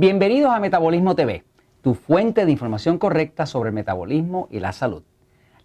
Bienvenidos 0.00 0.52
a 0.54 0.60
Metabolismo 0.60 1.16
TV, 1.16 1.42
tu 1.82 1.94
fuente 1.94 2.46
de 2.46 2.52
información 2.52 2.98
correcta 2.98 3.46
sobre 3.46 3.70
el 3.70 3.74
metabolismo 3.74 4.46
y 4.48 4.60
la 4.60 4.70
salud. 4.70 5.02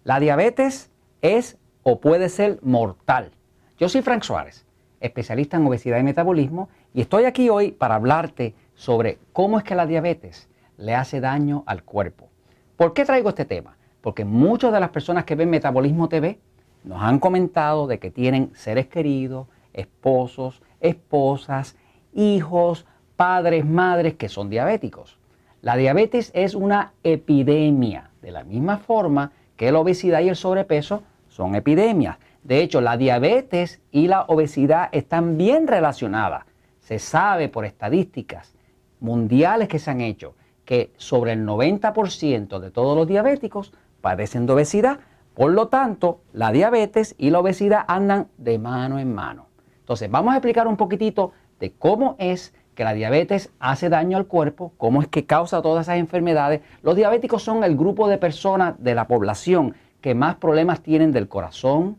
La 0.02 0.18
diabetes 0.18 0.90
es 1.22 1.56
o 1.84 2.00
puede 2.00 2.28
ser 2.28 2.58
mortal. 2.60 3.30
Yo 3.78 3.88
soy 3.88 4.02
Frank 4.02 4.24
Suárez, 4.24 4.66
especialista 4.98 5.56
en 5.56 5.64
obesidad 5.68 6.00
y 6.00 6.02
metabolismo, 6.02 6.68
y 6.92 7.02
estoy 7.02 7.26
aquí 7.26 7.48
hoy 7.48 7.70
para 7.70 7.94
hablarte 7.94 8.56
sobre 8.74 9.20
cómo 9.32 9.56
es 9.58 9.62
que 9.62 9.76
la 9.76 9.86
diabetes 9.86 10.48
le 10.78 10.96
hace 10.96 11.20
daño 11.20 11.62
al 11.66 11.84
cuerpo. 11.84 12.28
¿Por 12.76 12.92
qué 12.92 13.04
traigo 13.04 13.28
este 13.28 13.44
tema? 13.44 13.76
Porque 14.00 14.24
muchas 14.24 14.72
de 14.72 14.80
las 14.80 14.90
personas 14.90 15.22
que 15.26 15.36
ven 15.36 15.48
Metabolismo 15.48 16.08
TV 16.08 16.40
nos 16.82 17.00
han 17.00 17.20
comentado 17.20 17.86
de 17.86 18.00
que 18.00 18.10
tienen 18.10 18.50
seres 18.56 18.88
queridos, 18.88 19.46
esposos, 19.72 20.60
esposas, 20.80 21.76
hijos, 22.12 22.84
padres, 23.24 23.64
madres 23.64 24.16
que 24.16 24.28
son 24.28 24.50
diabéticos. 24.50 25.16
La 25.62 25.76
diabetes 25.76 26.30
es 26.34 26.54
una 26.54 26.92
epidemia, 27.04 28.10
de 28.20 28.30
la 28.30 28.44
misma 28.44 28.76
forma 28.76 29.32
que 29.56 29.72
la 29.72 29.78
obesidad 29.78 30.20
y 30.20 30.28
el 30.28 30.36
sobrepeso 30.36 31.04
son 31.28 31.54
epidemias. 31.54 32.18
De 32.42 32.60
hecho, 32.60 32.82
la 32.82 32.98
diabetes 32.98 33.80
y 33.90 34.08
la 34.08 34.24
obesidad 34.24 34.90
están 34.92 35.38
bien 35.38 35.66
relacionadas. 35.66 36.44
Se 36.80 36.98
sabe 36.98 37.48
por 37.48 37.64
estadísticas 37.64 38.54
mundiales 39.00 39.68
que 39.68 39.78
se 39.78 39.90
han 39.90 40.02
hecho 40.02 40.34
que 40.66 40.92
sobre 40.98 41.32
el 41.32 41.46
90% 41.46 42.58
de 42.58 42.70
todos 42.70 42.94
los 42.94 43.08
diabéticos 43.08 43.72
padecen 44.02 44.44
de 44.44 44.52
obesidad. 44.52 44.98
Por 45.32 45.50
lo 45.52 45.68
tanto, 45.68 46.20
la 46.34 46.52
diabetes 46.52 47.14
y 47.16 47.30
la 47.30 47.38
obesidad 47.38 47.86
andan 47.88 48.28
de 48.36 48.58
mano 48.58 48.98
en 48.98 49.14
mano. 49.14 49.46
Entonces, 49.80 50.10
vamos 50.10 50.34
a 50.34 50.36
explicar 50.36 50.68
un 50.68 50.76
poquitito 50.76 51.32
de 51.58 51.72
cómo 51.72 52.16
es 52.18 52.52
que 52.74 52.84
la 52.84 52.94
diabetes 52.94 53.50
hace 53.58 53.88
daño 53.88 54.16
al 54.16 54.26
cuerpo, 54.26 54.72
cómo 54.76 55.00
es 55.00 55.08
que 55.08 55.26
causa 55.26 55.62
todas 55.62 55.86
esas 55.86 55.98
enfermedades. 55.98 56.60
Los 56.82 56.96
diabéticos 56.96 57.42
son 57.42 57.64
el 57.64 57.76
grupo 57.76 58.08
de 58.08 58.18
personas 58.18 58.74
de 58.78 58.94
la 58.94 59.06
población 59.06 59.74
que 60.00 60.14
más 60.14 60.36
problemas 60.36 60.82
tienen 60.82 61.12
del 61.12 61.28
corazón, 61.28 61.96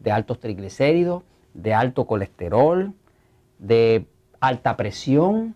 de 0.00 0.12
altos 0.12 0.40
triglicéridos, 0.40 1.22
de 1.52 1.74
alto 1.74 2.06
colesterol, 2.06 2.92
de 3.58 4.06
alta 4.40 4.76
presión, 4.76 5.54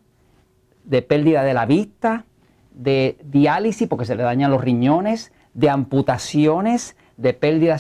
de 0.85 1.03
pérdida 1.03 1.43
de 1.43 1.55
la 1.55 1.67
vista, 1.67 2.25
de 2.73 3.19
diálisis 3.25 3.89
porque 3.89 4.05
se 4.05 4.17
le 4.17 4.23
dañan 4.23 4.51
los 4.51 4.63
riñones, 4.63 5.33
de 5.55 5.69
amputaciones, 5.69 6.97
de 7.17 7.35
pérdida 7.35 7.77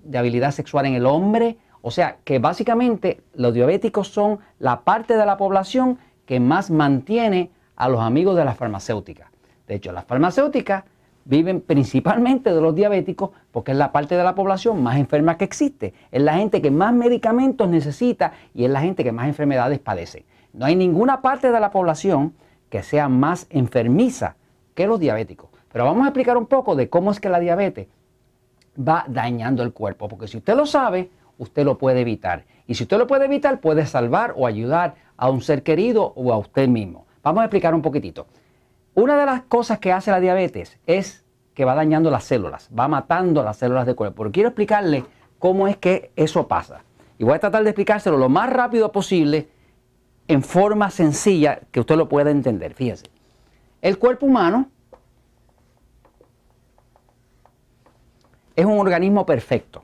de 0.00 0.18
habilidad 0.18 0.52
sexual 0.52 0.86
en 0.86 0.94
el 0.94 1.06
hombre. 1.06 1.56
O 1.80 1.90
sea 1.90 2.18
que 2.24 2.38
básicamente 2.38 3.22
los 3.34 3.54
diabéticos 3.54 4.08
son 4.08 4.38
la 4.58 4.82
parte 4.82 5.16
de 5.16 5.26
la 5.26 5.36
población 5.36 5.98
que 6.26 6.40
más 6.40 6.70
mantiene 6.70 7.50
a 7.76 7.88
los 7.88 8.00
amigos 8.00 8.36
de 8.36 8.44
las 8.44 8.56
farmacéuticas. 8.56 9.30
De 9.66 9.74
hecho, 9.74 9.92
las 9.92 10.04
farmacéuticas 10.04 10.84
viven 11.24 11.60
principalmente 11.60 12.52
de 12.52 12.60
los 12.60 12.74
diabéticos 12.74 13.30
porque 13.50 13.72
es 13.72 13.78
la 13.78 13.92
parte 13.92 14.16
de 14.16 14.24
la 14.24 14.34
población 14.34 14.82
más 14.82 14.96
enferma 14.96 15.36
que 15.36 15.44
existe. 15.44 15.94
Es 16.10 16.22
la 16.22 16.34
gente 16.34 16.60
que 16.60 16.70
más 16.70 16.92
medicamentos 16.92 17.68
necesita 17.68 18.32
y 18.54 18.64
es 18.64 18.70
la 18.70 18.80
gente 18.80 19.04
que 19.04 19.12
más 19.12 19.28
enfermedades 19.28 19.78
padece. 19.78 20.24
No 20.52 20.66
hay 20.66 20.76
ninguna 20.76 21.22
parte 21.22 21.50
de 21.50 21.60
la 21.60 21.70
población 21.70 22.34
que 22.68 22.82
sea 22.82 23.08
más 23.08 23.46
enfermiza 23.50 24.36
que 24.74 24.86
los 24.86 24.98
diabéticos. 24.98 25.50
Pero 25.72 25.84
vamos 25.84 26.04
a 26.04 26.08
explicar 26.08 26.36
un 26.36 26.46
poco 26.46 26.76
de 26.76 26.88
cómo 26.88 27.10
es 27.10 27.20
que 27.20 27.28
la 27.28 27.40
diabetes 27.40 27.88
va 28.76 29.04
dañando 29.08 29.62
el 29.62 29.72
cuerpo, 29.72 30.08
porque 30.08 30.28
si 30.28 30.38
usted 30.38 30.54
lo 30.54 30.66
sabe, 30.66 31.10
usted 31.38 31.64
lo 31.64 31.78
puede 31.78 32.00
evitar. 32.00 32.44
Y 32.66 32.74
si 32.74 32.84
usted 32.84 32.98
lo 32.98 33.06
puede 33.06 33.26
evitar, 33.26 33.60
puede 33.60 33.86
salvar 33.86 34.34
o 34.36 34.46
ayudar 34.46 34.94
a 35.16 35.30
un 35.30 35.40
ser 35.40 35.62
querido 35.62 36.12
o 36.16 36.32
a 36.32 36.38
usted 36.38 36.68
mismo. 36.68 37.06
Vamos 37.22 37.42
a 37.42 37.44
explicar 37.44 37.74
un 37.74 37.82
poquitito. 37.82 38.26
Una 38.94 39.18
de 39.18 39.26
las 39.26 39.42
cosas 39.42 39.78
que 39.78 39.92
hace 39.92 40.10
la 40.10 40.20
diabetes 40.20 40.78
es 40.86 41.24
que 41.54 41.64
va 41.64 41.74
dañando 41.74 42.10
las 42.10 42.24
células, 42.24 42.70
va 42.76 42.88
matando 42.88 43.42
las 43.42 43.56
células 43.56 43.86
del 43.86 43.94
cuerpo. 43.94 44.22
Pero 44.22 44.32
quiero 44.32 44.48
explicarle 44.50 45.04
cómo 45.38 45.68
es 45.68 45.76
que 45.76 46.12
eso 46.16 46.48
pasa. 46.48 46.82
Y 47.18 47.24
voy 47.24 47.34
a 47.34 47.38
tratar 47.38 47.62
de 47.62 47.70
explicárselo 47.70 48.16
lo 48.16 48.28
más 48.28 48.50
rápido 48.50 48.90
posible 48.92 49.48
en 50.28 50.42
forma 50.42 50.90
sencilla 50.90 51.60
que 51.70 51.80
usted 51.80 51.96
lo 51.96 52.08
pueda 52.08 52.30
entender. 52.30 52.74
Fíjese. 52.74 53.06
El 53.80 53.98
cuerpo 53.98 54.26
humano 54.26 54.70
es 58.54 58.64
un 58.64 58.78
organismo 58.78 59.26
perfecto 59.26 59.82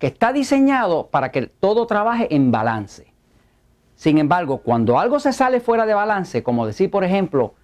que 0.00 0.08
está 0.08 0.32
diseñado 0.32 1.08
para 1.08 1.30
que 1.30 1.42
todo 1.46 1.86
trabaje 1.86 2.34
en 2.34 2.50
balance. 2.50 3.12
Sin 3.94 4.16
embargo, 4.18 4.58
cuando 4.58 4.98
algo 4.98 5.20
se 5.20 5.32
sale 5.32 5.60
fuera 5.60 5.84
de 5.84 5.92
balance, 5.92 6.42
como 6.42 6.66
decir, 6.66 6.90
por 6.90 7.04
ejemplo, 7.04 7.54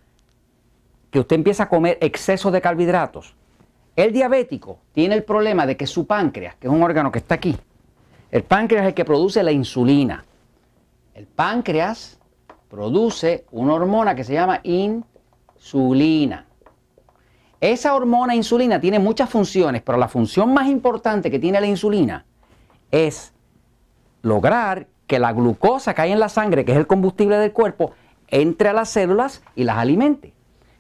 que 1.11 1.19
usted 1.19 1.35
empieza 1.35 1.63
a 1.65 1.69
comer 1.71 1.97
exceso 2.03 2.51
de 2.51 2.61
carbohidratos, 2.61 3.35
el 3.97 4.13
diabético 4.13 4.79
tiene 4.93 5.15
el 5.15 5.25
problema 5.25 5.65
de 5.65 5.79
que 5.79 5.87
su 5.87 6.07
páncreas, 6.07 6.55
que 6.57 6.67
es 6.67 6.73
un 6.73 6.83
órgano 6.83 7.11
que 7.11 7.21
está 7.21 7.37
aquí, 7.37 7.57
el 8.31 8.43
páncreas 8.43 8.83
es 8.83 8.89
el 8.89 8.95
que 8.95 9.07
produce 9.07 9.43
la 9.43 9.53
insulina. 9.53 10.27
El 11.15 11.27
páncreas 11.27 12.21
produce 12.69 13.47
una 13.51 13.73
hormona 13.73 14.15
que 14.15 14.25
se 14.25 14.35
llama 14.35 14.61
insulina. 14.63 16.45
Esa 17.61 17.95
hormona 17.95 18.35
insulina 18.35 18.81
tiene 18.81 18.99
muchas 18.99 19.31
funciones, 19.31 19.83
pero 19.83 19.97
la 19.97 20.09
función 20.09 20.53
más 20.53 20.69
importante 20.69 21.31
que 21.31 21.39
tiene 21.39 21.61
la 21.61 21.67
insulina 21.67 22.27
es 22.91 23.33
lograr 24.23 24.89
que 25.07 25.19
la 25.19 25.33
glucosa 25.33 25.95
que 25.95 26.03
hay 26.03 26.13
en 26.13 26.21
la 26.21 26.29
sangre, 26.29 26.65
que 26.65 26.73
es 26.73 26.79
el 26.79 26.87
combustible 26.87 27.39
del 27.39 27.53
cuerpo, 27.53 27.93
entre 28.29 28.69
a 28.69 28.73
las 28.73 28.91
células 28.91 29.43
y 29.55 29.65
las 29.65 29.79
alimente. 29.79 30.35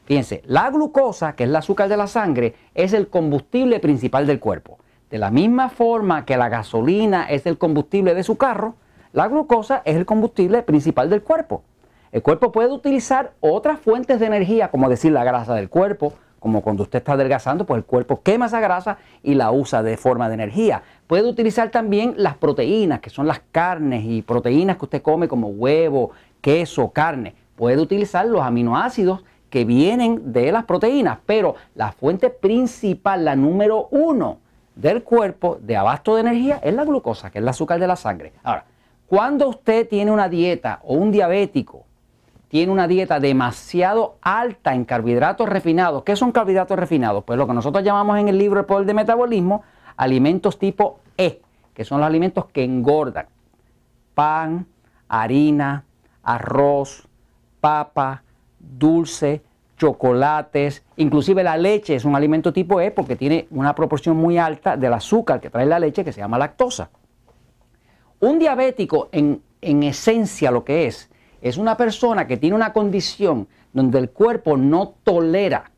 Fíjense, 0.04 0.42
la 0.44 0.70
glucosa, 0.70 1.34
que 1.34 1.44
es 1.44 1.50
el 1.50 1.56
azúcar 1.56 1.88
de 1.88 1.96
la 1.96 2.06
sangre, 2.06 2.54
es 2.74 2.92
el 2.92 3.08
combustible 3.08 3.80
principal 3.80 4.26
del 4.26 4.38
cuerpo. 4.38 4.78
De 5.10 5.18
la 5.18 5.30
misma 5.30 5.70
forma 5.70 6.24
que 6.24 6.36
la 6.36 6.48
gasolina 6.48 7.24
es 7.24 7.46
el 7.46 7.56
combustible 7.56 8.14
de 8.14 8.22
su 8.22 8.36
carro, 8.36 8.74
la 9.12 9.28
glucosa 9.28 9.82
es 9.84 9.96
el 9.96 10.04
combustible 10.04 10.62
principal 10.62 11.08
del 11.08 11.22
cuerpo. 11.22 11.62
El 12.12 12.22
cuerpo 12.22 12.52
puede 12.52 12.70
utilizar 12.70 13.32
otras 13.40 13.80
fuentes 13.80 14.20
de 14.20 14.26
energía, 14.26 14.70
como 14.70 14.88
decir 14.88 15.12
la 15.12 15.24
grasa 15.24 15.54
del 15.54 15.68
cuerpo, 15.68 16.12
como 16.38 16.62
cuando 16.62 16.82
usted 16.82 16.98
está 16.98 17.12
adelgazando, 17.12 17.64
pues 17.64 17.78
el 17.78 17.84
cuerpo 17.84 18.22
quema 18.22 18.46
esa 18.46 18.60
grasa 18.60 18.98
y 19.22 19.34
la 19.34 19.50
usa 19.50 19.82
de 19.82 19.96
forma 19.96 20.28
de 20.28 20.34
energía. 20.34 20.82
Puede 21.06 21.28
utilizar 21.28 21.70
también 21.70 22.14
las 22.16 22.36
proteínas, 22.36 23.00
que 23.00 23.10
son 23.10 23.26
las 23.26 23.40
carnes 23.52 24.04
y 24.04 24.22
proteínas 24.22 24.76
que 24.76 24.84
usted 24.84 25.02
come 25.02 25.28
como 25.28 25.48
huevo, 25.48 26.10
queso, 26.40 26.90
carne. 26.90 27.34
Puede 27.56 27.80
utilizar 27.80 28.26
los 28.26 28.42
aminoácidos 28.42 29.24
que 29.50 29.64
vienen 29.64 30.32
de 30.32 30.52
las 30.52 30.64
proteínas, 30.64 31.18
pero 31.24 31.54
la 31.74 31.92
fuente 31.92 32.30
principal, 32.30 33.24
la 33.24 33.36
número 33.36 33.88
uno 33.90 34.38
del 34.74 35.02
cuerpo 35.02 35.58
de 35.60 35.76
abasto 35.76 36.14
de 36.14 36.20
energía 36.20 36.60
es 36.62 36.74
la 36.74 36.84
glucosa, 36.84 37.30
que 37.30 37.38
es 37.38 37.42
el 37.42 37.48
azúcar 37.48 37.80
de 37.80 37.86
la 37.86 37.96
sangre. 37.96 38.32
Ahora, 38.42 38.64
cuando 39.06 39.48
usted 39.48 39.88
tiene 39.88 40.10
una 40.10 40.28
dieta 40.28 40.80
o 40.84 40.94
un 40.94 41.10
diabético 41.10 41.85
tiene 42.56 42.72
una 42.72 42.88
dieta 42.88 43.20
demasiado 43.20 44.16
alta 44.22 44.74
en 44.74 44.86
carbohidratos 44.86 45.46
refinados, 45.46 46.04
¿qué 46.04 46.16
son 46.16 46.32
carbohidratos 46.32 46.78
refinados? 46.78 47.22
Pues 47.22 47.38
lo 47.38 47.46
que 47.46 47.52
nosotros 47.52 47.84
llamamos 47.84 48.18
en 48.18 48.28
el 48.28 48.38
libro 48.38 48.58
El 48.58 48.64
Poder 48.64 48.86
de 48.86 48.94
Metabolismo, 48.94 49.62
alimentos 49.98 50.58
tipo 50.58 51.00
E, 51.18 51.42
que 51.74 51.84
son 51.84 52.00
los 52.00 52.06
alimentos 52.06 52.46
que 52.46 52.64
engordan. 52.64 53.26
Pan, 54.14 54.66
harina, 55.06 55.84
arroz, 56.22 57.06
papa, 57.60 58.22
dulce, 58.58 59.42
chocolates, 59.76 60.82
inclusive 60.96 61.42
la 61.42 61.58
leche 61.58 61.94
es 61.94 62.06
un 62.06 62.16
alimento 62.16 62.54
tipo 62.54 62.80
E 62.80 62.90
porque 62.90 63.16
tiene 63.16 63.48
una 63.50 63.74
proporción 63.74 64.16
muy 64.16 64.38
alta 64.38 64.78
del 64.78 64.94
azúcar 64.94 65.42
que 65.42 65.50
trae 65.50 65.66
la 65.66 65.78
leche 65.78 66.06
que 66.06 66.12
se 66.12 66.20
llama 66.20 66.38
lactosa. 66.38 66.88
Un 68.20 68.38
diabético 68.38 69.10
en, 69.12 69.42
esencia 69.60 70.50
lo 70.50 70.64
que 70.64 70.86
es, 70.86 71.10
es 71.40 71.56
una 71.56 71.76
persona 71.76 72.26
que 72.26 72.36
tiene 72.36 72.56
una 72.56 72.72
condición 72.72 73.48
donde 73.72 73.98
el 73.98 74.10
cuerpo 74.10 74.56
no 74.56 74.94
tolera 75.04 75.70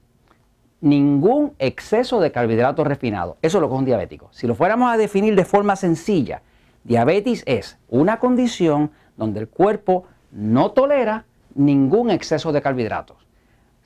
ningún 0.80 1.54
exceso 1.58 2.20
de 2.20 2.30
carbohidratos 2.30 2.86
refinados. 2.86 3.36
Eso 3.42 3.58
es 3.58 3.62
lo 3.62 3.68
que 3.68 3.74
es 3.74 3.78
un 3.80 3.84
diabético. 3.84 4.28
Si 4.30 4.46
lo 4.46 4.54
fuéramos 4.54 4.92
a 4.92 4.96
definir 4.96 5.34
de 5.34 5.44
forma 5.44 5.76
sencilla, 5.76 6.42
diabetes 6.84 7.42
es 7.46 7.78
una 7.88 8.18
condición 8.18 8.92
donde 9.16 9.40
el 9.40 9.48
cuerpo 9.48 10.04
no 10.30 10.70
tolera 10.70 11.24
ningún 11.54 12.10
exceso 12.10 12.52
de 12.52 12.62
carbohidratos. 12.62 13.16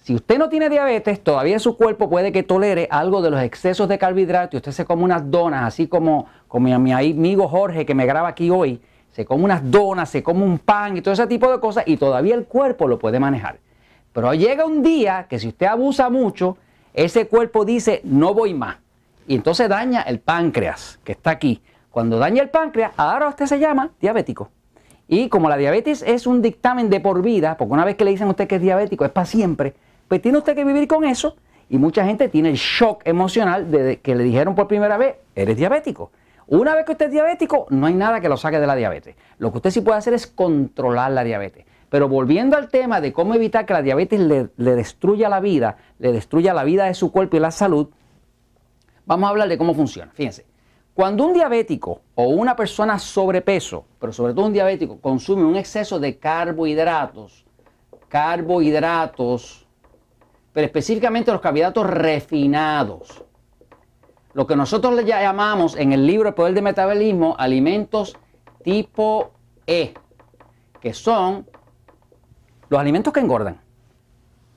Si 0.03 0.15
usted 0.15 0.37
no 0.37 0.49
tiene 0.49 0.69
diabetes, 0.69 1.23
todavía 1.23 1.61
su 1.61 1.77
cuerpo 1.77 2.11
puede 2.11 2.33
que 2.33 2.43
tolere 2.43 2.89
algo 2.91 3.23
de 3.23 3.31
los 3.31 3.41
excesos 3.41 3.89
de 3.89 3.99
carbohidratos 3.99 4.55
y 4.55 4.57
usted 4.57 4.73
se 4.73 4.85
come 4.85 5.05
unas 5.05 5.31
donas, 5.31 5.65
así 5.65 5.87
como, 5.87 6.27
como 6.49 6.77
mi 6.81 6.93
amigo 6.93 7.49
Jorge 7.49 7.87
que 7.87 7.95
me 7.95 8.05
graba 8.05 8.29
aquí 8.29 8.51
hoy, 8.51 8.81
se 9.13 9.25
come 9.25 9.45
unas 9.45 9.71
donas, 9.71 10.11
se 10.11 10.23
come 10.23 10.43
un 10.45 10.59
pan 10.59 10.97
y 10.97 11.03
todo 11.03 11.15
ese 11.15 11.27
tipo 11.27 11.51
de 11.51 11.61
cosas 11.61 11.85
y 11.87 11.97
todavía 11.97 12.35
el 12.35 12.47
cuerpo 12.47 12.89
lo 12.89 12.99
puede 12.99 13.21
manejar. 13.21 13.59
Pero 14.13 14.35
llega 14.35 14.67
un 14.67 14.83
día 14.83 15.27
que 15.29 15.39
si 15.39 15.49
usted 15.49 15.67
abusa 15.67 16.11
mucho, 16.11 16.57
ese 16.95 17.29
cuerpo 17.29 17.65
dice 17.65 18.01
no 18.05 18.35
voy 18.35 18.55
más 18.55 18.77
y 19.27 19.35
entonces 19.35 19.69
daña 19.69 20.03
el 20.03 20.19
páncreas 20.21 20.99
que 21.05 21.13
está 21.13 21.31
aquí. 21.31 21.63
Cuando 21.91 22.19
daña 22.19 22.43
el 22.43 22.51
páncreas, 22.51 22.93
ahora 22.97 23.29
usted 23.29 23.47
se 23.47 23.59
llama 23.59 23.91
diabético. 24.01 24.51
Y 25.09 25.29
como 25.29 25.49
la 25.49 25.57
diabetes 25.57 26.03
es 26.03 26.27
un 26.27 26.41
dictamen 26.41 26.89
de 26.89 27.01
por 27.01 27.23
vida, 27.23 27.57
porque 27.57 27.73
una 27.75 27.85
vez 27.85 27.97
que 27.97 28.05
le 28.05 28.13
dicen 28.13 28.29
a 28.29 28.31
usted 28.31 28.49
que 28.49 28.57
es 28.57 28.63
diabético 28.63 29.05
es 29.05 29.11
para 29.11 29.27
siempre, 29.27 29.75
pues 30.09 30.23
tiene 30.23 30.39
usted 30.39 30.55
que 30.55 30.65
vivir 30.65 30.89
con 30.89 31.05
eso. 31.05 31.37
Y 31.69 31.79
mucha 31.79 32.05
gente 32.05 32.29
tiene 32.29 32.51
el 32.51 32.57
shock 32.57 33.03
emocional 33.05 33.71
de 33.71 34.01
que 34.01 34.15
le 34.15 34.25
dijeron 34.25 34.55
por 34.55 34.69
primera 34.69 34.97
vez, 34.97 35.17
eres 35.35 35.57
diabético. 35.57 36.11
Una 36.47 36.75
vez 36.75 36.85
que 36.85 36.93
usted 36.93 37.07
es 37.07 37.13
diabético, 37.13 37.67
no 37.71 37.87
hay 37.87 37.95
nada 37.95 38.21
que 38.21 38.29
lo 38.29 38.37
saque 38.37 38.59
de 38.59 38.67
la 38.67 38.75
diabetes. 38.75 39.17
Lo 39.39 39.51
que 39.51 39.59
usted 39.59 39.71
sí 39.71 39.81
puede 39.81 39.99
hacer 39.99 40.15
es 40.15 40.27
controlar 40.27 41.13
la 41.13 41.25
diabetes. 41.25 41.65
Pero 41.89 42.09
volviendo 42.09 42.57
al 42.57 42.69
tema 42.69 43.01
de 43.01 43.13
cómo 43.13 43.35
evitar 43.35 43.67
que 43.67 43.75
la 43.75 43.83
diabetes 43.83 44.19
le, 44.19 44.49
destruya 44.57 45.29
la 45.29 45.41
vida, 45.41 45.77
le 45.99 46.13
destruya 46.13 46.55
la 46.55 46.65
vida 46.65 46.87
de 46.87 46.95
su 46.95 47.13
cuerpo 47.13 47.37
y 47.37 47.41
la 47.41 47.51
salud, 47.51 47.89
vamos 49.05 49.27
a 49.27 49.31
hablar 49.31 49.49
de 49.49 49.59
cómo 49.59 49.75
funciona. 49.75 50.11
Fíjense, 50.15 50.47
cuando 50.95 51.27
un 51.27 51.35
diabético 51.35 52.01
o 52.15 52.29
una 52.29 52.57
persona 52.57 52.99
sobrepeso, 52.99 53.85
pero 53.99 54.13
sobre 54.13 54.33
todo 54.33 54.47
un 54.47 54.53
diabético, 54.53 55.01
consume 55.01 55.45
un 55.45 55.57
exceso 55.57 56.01
de 56.01 56.19
carbohidratos, 56.19 57.45
carbohidratos, 58.09 59.67
pero 60.53 60.67
específicamente 60.67 61.33
los 61.33 61.41
carbohidratos 61.41 61.87
refinados, 61.87 63.25
lo 64.35 64.47
que 64.47 64.57
nosotros 64.57 64.95
le 64.95 65.05
llamamos 65.05 65.77
en 65.77 65.93
el 65.93 66.07
libro 66.07 66.29
El 66.29 66.35
Poder 66.35 66.55
de 66.55 66.63
Metabolismo 66.63 67.37
alimentos 67.39 68.17
tipo 68.63 69.33
E, 69.67 69.95
que 70.81 70.95
son 70.95 71.47
los 72.69 72.81
alimentos 72.81 73.13
que 73.13 73.21
engordan. 73.21 73.61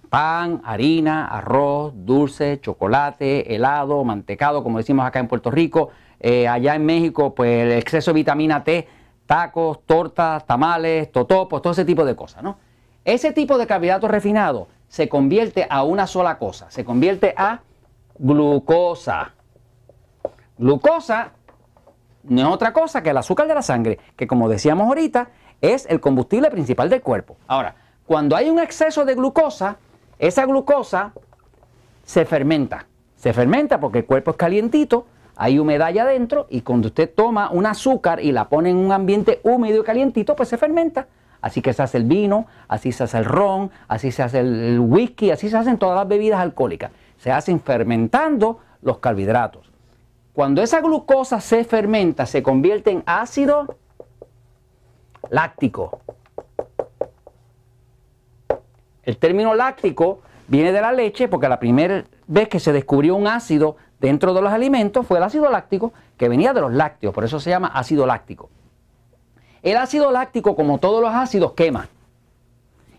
Pan, 0.09 0.61
harina, 0.63 1.27
arroz, 1.27 1.93
dulce, 1.95 2.61
chocolate, 2.61 3.53
helado, 3.53 4.03
mantecado, 4.03 4.63
como 4.63 4.77
decimos 4.77 5.05
acá 5.05 5.19
en 5.19 5.27
Puerto 5.27 5.51
Rico. 5.51 5.89
Eh, 6.21 6.47
allá 6.47 6.75
en 6.75 6.85
México, 6.85 7.35
pues 7.35 7.63
el 7.63 7.73
exceso 7.73 8.11
de 8.11 8.15
vitamina 8.15 8.63
T, 8.63 8.87
tacos, 9.25 9.85
tortas, 9.85 10.45
tamales, 10.45 11.11
totopos, 11.11 11.61
todo 11.61 11.73
ese 11.73 11.83
tipo 11.83 12.05
de 12.05 12.15
cosas, 12.15 12.43
¿no? 12.43 12.57
Ese 13.03 13.33
tipo 13.33 13.57
de 13.57 13.67
carbohidratos 13.67 14.09
refinados 14.09 14.67
se 14.87 15.09
convierte 15.09 15.67
a 15.69 15.83
una 15.83 16.07
sola 16.07 16.37
cosa, 16.37 16.71
se 16.71 16.85
convierte 16.85 17.33
a 17.35 17.59
glucosa. 18.17 19.34
Glucosa 20.57 21.31
no 22.23 22.41
es 22.41 22.47
otra 22.47 22.73
cosa 22.73 23.03
que 23.03 23.09
el 23.09 23.17
azúcar 23.17 23.47
de 23.47 23.55
la 23.55 23.61
sangre, 23.61 23.99
que 24.15 24.27
como 24.27 24.49
decíamos 24.49 24.87
ahorita, 24.87 25.29
es 25.61 25.85
el 25.87 25.99
combustible 25.99 26.49
principal 26.49 26.89
del 26.89 27.01
cuerpo. 27.01 27.37
Ahora, 27.47 27.75
cuando 28.05 28.35
hay 28.35 28.49
un 28.49 28.59
exceso 28.59 29.05
de 29.05 29.15
glucosa, 29.15 29.77
esa 30.19 30.45
glucosa 30.45 31.13
se 32.03 32.25
fermenta. 32.25 32.87
Se 33.15 33.33
fermenta 33.33 33.79
porque 33.79 33.99
el 33.99 34.05
cuerpo 34.05 34.31
es 34.31 34.37
calientito, 34.37 35.05
hay 35.35 35.59
humedad 35.59 35.87
allá 35.87 36.03
adentro 36.03 36.47
y 36.49 36.61
cuando 36.61 36.87
usted 36.87 37.11
toma 37.13 37.49
un 37.49 37.65
azúcar 37.65 38.21
y 38.21 38.31
la 38.31 38.47
pone 38.47 38.69
en 38.69 38.77
un 38.77 38.91
ambiente 38.91 39.41
húmedo 39.43 39.81
y 39.81 39.83
calientito, 39.83 40.35
pues 40.35 40.49
se 40.49 40.57
fermenta. 40.57 41.07
Así 41.41 41.61
que 41.61 41.73
se 41.73 41.83
hace 41.83 41.97
el 41.97 42.05
vino, 42.05 42.47
así 42.67 42.91
se 42.91 43.03
hace 43.03 43.17
el 43.17 43.25
ron, 43.25 43.69
así 43.87 44.11
se 44.11 44.23
hace 44.23 44.39
el 44.39 44.79
whisky, 44.79 45.31
así 45.31 45.49
se 45.49 45.57
hacen 45.57 45.77
todas 45.77 45.95
las 45.95 46.07
bebidas 46.07 46.39
alcohólicas. 46.39 46.91
Se 47.17 47.31
hacen 47.31 47.59
fermentando 47.59 48.59
los 48.81 48.99
carbohidratos. 48.99 49.74
Cuando 50.35 50.61
esa 50.61 50.81
glucosa 50.81 51.39
se 51.39 51.63
fermenta, 51.63 52.25
se 52.25 52.43
convierte 52.43 52.91
en 52.91 53.03
ácido 53.05 53.77
láctico. 55.29 56.01
El 59.03 59.15
término 59.15 59.55
láctico 59.55 60.19
viene 60.49 60.73
de 60.73 60.81
la 60.81 60.91
leche 60.91 61.29
porque 61.29 61.47
la 61.47 61.57
primera 61.57 62.03
vez 62.27 62.49
que 62.49 62.59
se 62.59 62.73
descubrió 62.73 63.15
un 63.15 63.27
ácido 63.27 63.77
dentro 64.01 64.33
de 64.33 64.41
los 64.41 64.51
alimentos 64.51 65.07
fue 65.07 65.19
el 65.19 65.23
ácido 65.23 65.49
láctico 65.49 65.93
que 66.17 66.27
venía 66.27 66.51
de 66.51 66.59
los 66.59 66.73
lácteos, 66.73 67.13
por 67.13 67.23
eso 67.23 67.39
se 67.39 67.51
llama 67.51 67.67
ácido 67.67 68.05
láctico. 68.05 68.49
El 69.61 69.77
ácido 69.77 70.11
láctico, 70.11 70.53
como 70.57 70.79
todos 70.79 71.01
los 71.01 71.13
ácidos, 71.13 71.53
quema. 71.53 71.87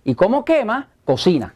Y 0.04 0.14
como 0.14 0.42
quema, 0.42 0.88
cocina. 1.04 1.54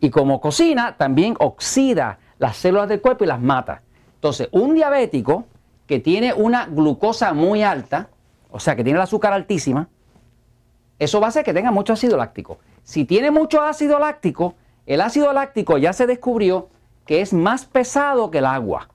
Y 0.00 0.08
como 0.08 0.40
cocina, 0.40 0.96
también 0.96 1.36
oxida 1.38 2.18
las 2.38 2.56
células 2.56 2.88
del 2.88 3.02
cuerpo 3.02 3.24
y 3.24 3.26
las 3.26 3.42
mata. 3.42 3.82
Entonces, 4.20 4.50
un 4.52 4.74
diabético 4.74 5.46
que 5.86 5.98
tiene 5.98 6.34
una 6.34 6.66
glucosa 6.66 7.32
muy 7.32 7.62
alta, 7.62 8.10
o 8.50 8.60
sea, 8.60 8.76
que 8.76 8.84
tiene 8.84 8.98
el 8.98 9.02
azúcar 9.02 9.32
altísima, 9.32 9.88
eso 10.98 11.20
va 11.20 11.28
a 11.28 11.30
hacer 11.30 11.42
que 11.42 11.54
tenga 11.54 11.70
mucho 11.70 11.94
ácido 11.94 12.18
láctico. 12.18 12.58
Si 12.82 13.06
tiene 13.06 13.30
mucho 13.30 13.62
ácido 13.62 13.98
láctico, 13.98 14.56
el 14.84 15.00
ácido 15.00 15.32
láctico 15.32 15.78
ya 15.78 15.94
se 15.94 16.06
descubrió 16.06 16.68
que 17.06 17.22
es 17.22 17.32
más 17.32 17.64
pesado 17.64 18.30
que 18.30 18.38
el 18.38 18.44
agua. 18.44 18.90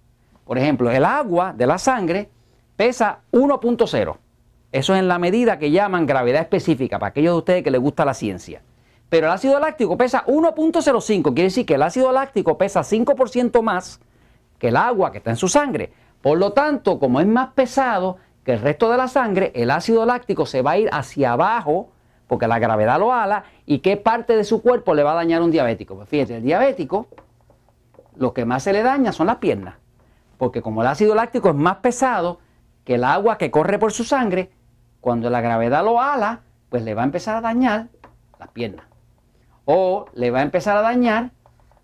Por 0.45 0.60
ejemplo, 0.60 0.92
el 0.92 1.04
agua 1.04 1.54
de 1.54 1.66
la 1.66 1.80
sangre 1.80 2.30
pesa 2.75 3.22
1.0. 3.31 4.18
Eso 4.72 4.94
es 4.94 5.00
en 5.00 5.07
la 5.07 5.18
medida 5.18 5.57
que 5.57 5.72
llaman 5.72 6.06
gravedad 6.06 6.44
específica, 6.44 7.00
para 7.00 7.10
aquellos 7.10 7.33
de 7.33 7.38
ustedes 7.39 7.63
que 7.63 7.72
les 7.72 7.81
gusta 7.81 8.06
la 8.06 8.13
ciencia. 8.13 8.62
Pero 9.10 9.25
el 9.25 9.33
ácido 9.33 9.60
láctico 9.60 9.98
pesa 9.98 10.24
1.05, 10.27 11.33
quiere 11.33 11.44
decir 11.44 11.66
que 11.66 11.74
el 11.74 11.81
ácido 11.81 12.12
láctico 12.12 12.60
pesa 12.60 12.81
5% 12.81 13.63
más 13.63 14.00
que 14.60 14.69
el 14.69 14.78
agua 14.78 15.12
que 15.12 15.19
está 15.19 15.31
en 15.31 15.38
su 15.38 15.48
sangre. 15.48 15.92
Por 16.22 16.38
lo 16.38 16.54
tanto, 16.54 17.00
como 17.00 17.19
es 17.19 17.28
más 17.28 17.50
pesado 17.54 18.18
que 18.44 18.54
el 18.54 18.62
resto 18.62 18.90
de 18.90 18.98
la 18.98 19.07
sangre, 19.07 19.52
el 19.56 19.72
ácido 19.72 20.06
láctico 20.06 20.46
se 20.46 20.62
va 20.62 20.72
a 20.72 20.78
ir 20.78 20.90
hacia 20.92 21.34
abajo 21.34 21.90
porque 22.28 22.48
la 22.48 22.60
gravedad 22.60 23.00
lo 23.00 23.13
ala 23.13 23.44
y 23.66 23.80
qué 23.80 23.98
parte 23.98 24.36
de 24.36 24.44
su 24.44 24.62
cuerpo 24.62 24.94
le 24.94 25.04
va 25.04 25.12
a 25.12 25.16
dañar 25.16 25.42
un 25.42 25.52
diabético. 25.52 25.96
Pues 25.96 26.10
fíjate, 26.10 26.38
el 26.38 26.44
diabético 26.44 27.07
lo 28.16 28.34
que 28.34 28.46
más 28.46 28.63
se 28.63 28.74
le 28.74 28.84
daña 28.84 29.12
son 29.12 29.28
las 29.28 29.38
piernas, 29.38 29.75
porque 30.38 30.62
como 30.62 30.81
el 30.81 30.88
ácido 30.88 31.16
láctico 31.16 31.50
es 31.50 31.56
más 31.56 31.78
pesado 31.78 32.40
que 32.84 32.96
el 32.96 33.04
agua 33.04 33.38
que 33.38 33.51
corre 33.51 33.80
por 33.80 33.92
su 33.92 34.04
sangre, 34.04 34.51
cuando 35.01 35.30
la 35.30 35.42
gravedad 35.42 35.84
lo 35.84 36.01
ala, 36.01 36.42
pues 36.69 36.84
le 36.84 36.94
va 36.94 37.01
a 37.01 37.06
empezar 37.06 37.36
a 37.36 37.42
dañar 37.42 37.88
las 38.40 38.50
piernas. 38.50 38.86
O 39.66 40.06
le 40.13 40.31
va 40.31 40.40
a 40.40 40.44
empezar 40.44 40.78
a 40.78 40.81
dañar 40.81 41.31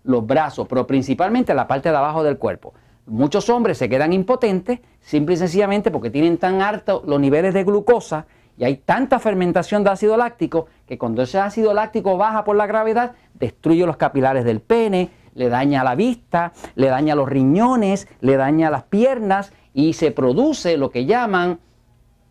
los 0.04 0.26
brazos, 0.26 0.66
pero 0.68 0.86
principalmente 0.86 1.54
la 1.54 1.66
parte 1.66 1.90
de 1.90 1.96
abajo 1.96 2.22
del 2.22 2.38
cuerpo. 2.38 2.74
Muchos 3.06 3.48
hombres 3.50 3.78
se 3.78 3.88
quedan 3.88 4.12
impotentes 4.12 4.80
simple 5.00 5.34
y 5.34 5.38
sencillamente 5.38 5.90
porque 5.90 6.10
tienen 6.10 6.38
tan 6.38 6.62
altos 6.62 7.02
los 7.04 7.18
niveles 7.18 7.52
de 7.54 7.64
glucosa 7.64 8.26
y 8.56 8.64
hay 8.64 8.76
tanta 8.76 9.18
fermentación 9.18 9.82
de 9.82 9.90
ácido 9.90 10.16
láctico 10.16 10.66
que 10.86 10.98
cuando 10.98 11.22
ese 11.22 11.38
ácido 11.38 11.74
láctico 11.74 12.16
baja 12.16 12.44
por 12.44 12.54
la 12.56 12.66
gravedad, 12.66 13.12
destruye 13.34 13.86
los 13.86 13.96
capilares 13.96 14.44
del 14.44 14.60
pene, 14.60 15.10
le 15.34 15.48
daña 15.48 15.82
la 15.82 15.94
vista, 15.94 16.52
le 16.74 16.88
daña 16.88 17.14
los 17.14 17.28
riñones, 17.28 18.06
le 18.20 18.36
daña 18.36 18.70
las 18.70 18.84
piernas 18.84 19.52
y 19.74 19.94
se 19.94 20.10
produce 20.10 20.76
lo 20.76 20.90
que 20.90 21.06
llaman, 21.06 21.58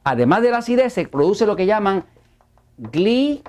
además 0.04 0.44
de 0.44 0.52
la 0.52 0.60
acidez, 0.60 0.94
se 0.94 1.08
produce 1.08 1.46
lo 1.46 1.56
que 1.56 1.66
llaman 1.66 2.06
glicación. 2.78 3.44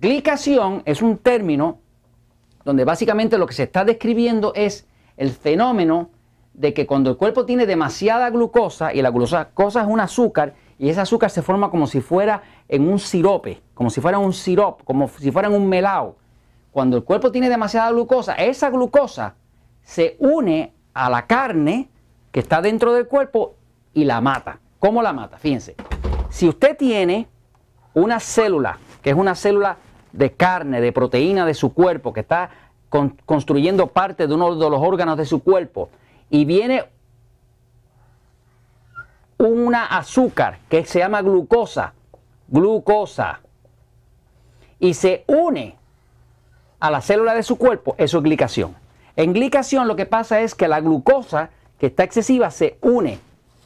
Glicación 0.00 0.82
es 0.84 1.00
un 1.00 1.16
término 1.16 1.78
donde 2.64 2.84
básicamente 2.84 3.38
lo 3.38 3.46
que 3.46 3.54
se 3.54 3.62
está 3.62 3.84
describiendo 3.84 4.52
es 4.54 4.86
el 5.16 5.30
fenómeno 5.30 6.10
de 6.52 6.74
que 6.74 6.86
cuando 6.86 7.10
el 7.10 7.16
cuerpo 7.16 7.46
tiene 7.46 7.66
demasiada 7.66 8.28
glucosa, 8.30 8.92
y 8.92 9.00
la 9.02 9.10
glucosa 9.10 9.80
es 9.80 9.86
un 9.86 10.00
azúcar, 10.00 10.54
y 10.78 10.88
ese 10.88 11.00
azúcar 11.00 11.30
se 11.30 11.42
forma 11.42 11.70
como 11.70 11.86
si 11.86 12.00
fuera 12.00 12.42
en 12.68 12.88
un 12.88 12.98
sirope, 12.98 13.62
como 13.74 13.88
si 13.88 14.00
fuera 14.00 14.18
un 14.18 14.32
sirop, 14.32 14.82
como 14.84 15.08
si 15.08 15.30
fuera 15.30 15.48
en 15.48 15.54
un 15.54 15.68
melao. 15.68 16.16
Cuando 16.72 16.96
el 16.96 17.04
cuerpo 17.04 17.30
tiene 17.30 17.48
demasiada 17.48 17.90
glucosa, 17.90 18.34
esa 18.34 18.68
glucosa 18.70 19.34
se 19.82 20.16
une 20.18 20.72
a 20.92 21.08
la 21.08 21.26
carne 21.26 21.88
que 22.32 22.40
está 22.40 22.60
dentro 22.60 22.92
del 22.92 23.06
cuerpo 23.06 23.54
y 23.94 24.04
la 24.04 24.20
mata. 24.20 24.58
¿Cómo 24.78 25.02
la 25.02 25.12
mata? 25.12 25.38
Fíjense, 25.38 25.76
si 26.28 26.48
usted 26.48 26.76
tiene 26.76 27.28
una 27.94 28.20
célula, 28.20 28.78
que 29.00 29.10
es 29.10 29.16
una 29.16 29.34
célula 29.34 29.78
de 30.12 30.32
carne, 30.32 30.80
de 30.80 30.92
proteína 30.92 31.44
de 31.46 31.54
su 31.54 31.72
cuerpo, 31.72 32.12
que 32.12 32.20
está 32.20 32.50
construyendo 33.26 33.88
parte 33.88 34.26
de 34.26 34.34
uno 34.34 34.54
de 34.54 34.70
los 34.70 34.80
órganos 34.80 35.18
de 35.18 35.26
su 35.26 35.42
cuerpo, 35.42 35.90
y 36.30 36.44
viene 36.44 36.84
una 39.38 39.86
azúcar 39.86 40.58
que 40.68 40.84
se 40.84 41.00
llama 41.00 41.22
glucosa, 41.22 41.92
glucosa, 42.48 43.40
y 44.78 44.94
se 44.94 45.24
une 45.26 45.76
a 46.80 46.90
la 46.90 47.00
célula 47.00 47.34
de 47.34 47.42
su 47.42 47.56
cuerpo, 47.56 47.94
eso 47.98 48.18
es 48.18 48.24
glicación. 48.24 48.74
En 49.16 49.32
glicación 49.32 49.88
lo 49.88 49.96
que 49.96 50.06
pasa 50.06 50.40
es 50.40 50.54
que 50.54 50.68
la 50.68 50.80
glucosa 50.80 51.50
que 51.78 51.86
está 51.86 52.04
excesiva 52.04 52.50
se 52.50 52.78
une, 52.80 53.18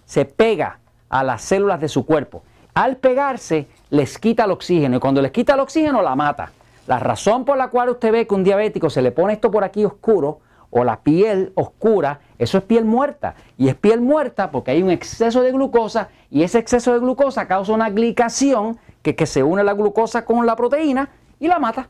se 0.05 0.25
pega 0.25 0.79
a 1.09 1.25
las 1.25 1.43
células 1.43 1.81
de 1.81 1.89
su 1.89 2.07
cuerpo. 2.07 2.43
Al 2.75 2.97
pegarse, 2.97 3.69
les 3.91 4.19
quita 4.19 4.45
el 4.45 4.53
oxígeno 4.53 4.97
y 4.97 5.01
cuando 5.01 5.21
les 5.21 5.33
quita 5.33 5.55
el 5.55 5.61
oxígeno 5.61 6.03
la 6.03 6.15
mata. 6.15 6.53
La 6.87 6.99
razón 6.99 7.45
por 7.45 7.57
la 7.57 7.69
cual 7.69 7.91
usted 7.91 8.13
ve 8.13 8.27
que 8.27 8.35
un 8.35 8.45
diabético 8.45 8.89
se 8.91 9.03
le 9.03 9.13
pone 9.13 9.35
esto 9.35 9.51
por 9.51 9.65
aquí 9.65 9.85
oscuro 9.85 10.41
o 10.71 10.85
la 10.85 11.01
piel 11.01 11.53
oscura, 11.57 12.21
eso 12.39 12.59
es 12.59 12.65
piel 12.65 12.85
muerta. 12.85 13.35
Y 13.59 13.69
es 13.69 13.75
piel 13.75 14.01
muerta 14.01 14.51
porque 14.51 14.71
hay 14.71 14.83
un 14.83 14.91
exceso 14.91 15.43
de 15.43 15.53
glucosa 15.53 16.09
y 16.31 16.43
ese 16.43 16.59
exceso 16.59 16.93
de 16.93 17.01
glucosa 17.01 17.47
causa 17.47 17.73
una 17.73 17.91
glicación 17.91 18.79
que, 19.03 19.17
que 19.17 19.27
se 19.27 19.43
une 19.43 19.65
la 19.65 19.75
glucosa 19.75 20.25
con 20.25 20.47
la 20.47 20.57
proteína 20.57 21.11
y 21.39 21.49
la 21.49 21.59
mata. 21.59 21.89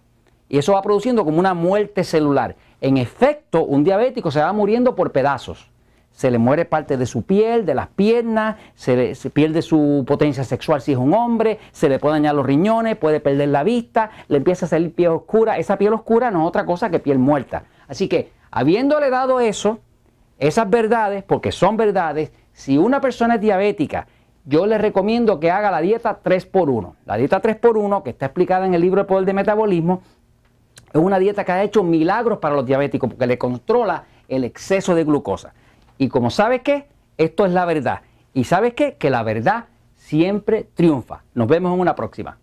Y 0.48 0.58
eso 0.58 0.72
va 0.72 0.82
produciendo 0.82 1.24
como 1.24 1.38
una 1.38 1.54
muerte 1.54 2.02
celular. 2.02 2.56
En 2.80 2.96
efecto, 2.96 3.64
un 3.64 3.84
diabético 3.84 4.30
se 4.30 4.40
va 4.40 4.52
muriendo 4.52 4.96
por 4.96 5.12
pedazos. 5.12 5.69
Se 6.20 6.30
le 6.30 6.36
muere 6.36 6.66
parte 6.66 6.98
de 6.98 7.06
su 7.06 7.22
piel, 7.22 7.64
de 7.64 7.74
las 7.74 7.88
piernas, 7.88 8.56
se, 8.74 9.14
pierde 9.32 9.62
su 9.62 10.04
potencia 10.06 10.44
sexual 10.44 10.82
si 10.82 10.92
es 10.92 10.98
un 10.98 11.14
hombre, 11.14 11.58
se 11.72 11.88
le 11.88 11.98
puede 11.98 12.16
dañar 12.16 12.34
los 12.34 12.44
riñones, 12.44 12.98
puede 12.98 13.20
perder 13.20 13.48
la 13.48 13.64
vista, 13.64 14.10
le 14.28 14.36
empieza 14.36 14.66
a 14.66 14.68
salir 14.68 14.94
piel 14.94 15.12
oscura. 15.12 15.56
Esa 15.56 15.78
piel 15.78 15.94
oscura 15.94 16.30
no 16.30 16.42
es 16.42 16.48
otra 16.48 16.66
cosa 16.66 16.90
que 16.90 16.98
piel 16.98 17.18
muerta. 17.18 17.62
Así 17.88 18.06
que, 18.06 18.32
habiéndole 18.50 19.08
dado 19.08 19.40
eso, 19.40 19.78
esas 20.36 20.68
verdades, 20.68 21.24
porque 21.24 21.52
son 21.52 21.78
verdades, 21.78 22.32
si 22.52 22.76
una 22.76 23.00
persona 23.00 23.36
es 23.36 23.40
diabética, 23.40 24.06
yo 24.44 24.66
le 24.66 24.76
recomiendo 24.76 25.40
que 25.40 25.50
haga 25.50 25.70
la 25.70 25.80
dieta 25.80 26.20
3x1. 26.22 26.96
La 27.06 27.16
dieta 27.16 27.40
3x1, 27.40 28.02
que 28.02 28.10
está 28.10 28.26
explicada 28.26 28.66
en 28.66 28.74
el 28.74 28.82
libro 28.82 29.00
El 29.00 29.06
Poder 29.06 29.24
de 29.24 29.32
Metabolismo, 29.32 30.02
es 30.92 31.00
una 31.00 31.18
dieta 31.18 31.44
que 31.44 31.52
ha 31.52 31.62
hecho 31.62 31.82
milagros 31.82 32.40
para 32.40 32.54
los 32.54 32.66
diabéticos 32.66 33.08
porque 33.08 33.26
le 33.26 33.38
controla 33.38 34.04
el 34.28 34.44
exceso 34.44 34.94
de 34.94 35.04
glucosa. 35.04 35.54
Y 36.00 36.08
como 36.08 36.30
sabes 36.30 36.62
que 36.62 36.86
esto 37.18 37.44
es 37.44 37.52
la 37.52 37.66
verdad. 37.66 38.00
Y 38.32 38.44
sabes 38.44 38.72
qué, 38.72 38.96
que 38.96 39.10
la 39.10 39.22
verdad 39.22 39.66
siempre 39.96 40.66
triunfa. 40.72 41.24
Nos 41.34 41.46
vemos 41.46 41.74
en 41.74 41.78
una 41.78 41.94
próxima. 41.94 42.38